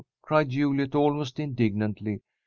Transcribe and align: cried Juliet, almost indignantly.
cried 0.23 0.49
Juliet, 0.49 0.95
almost 0.95 1.39
indignantly. 1.39 2.21